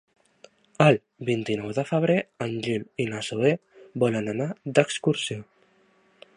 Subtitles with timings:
[0.85, 0.95] El
[1.27, 2.17] vint-i-nou de febrer
[2.47, 3.51] en Gil i na Zoè
[4.05, 5.43] volen anar d'excursió.